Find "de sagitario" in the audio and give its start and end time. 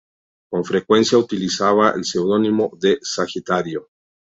2.81-3.87